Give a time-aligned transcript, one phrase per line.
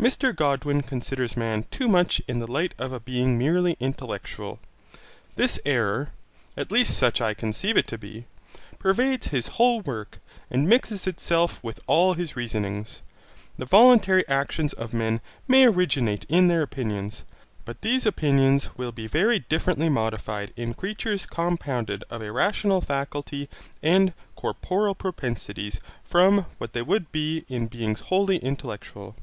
[0.00, 4.58] Mr Godwin considers man too much in the light of a being merely intellectual.
[5.36, 6.08] This error,
[6.56, 8.24] at least such I conceive it to be,
[8.78, 10.18] pervades his whole work
[10.50, 13.02] and mixes itself with all his reasonings.
[13.58, 17.24] The voluntary actions of men may originate in their opinions,
[17.66, 23.50] but these opinions will be very differently modified in creatures compounded of a rational faculty
[23.82, 29.14] and corporal propensities from what they would be in beings wholly intellectual.